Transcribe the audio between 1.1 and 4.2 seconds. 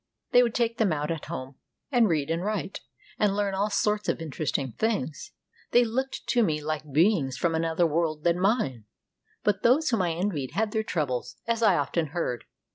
at home, and read and write, and learn all sorts of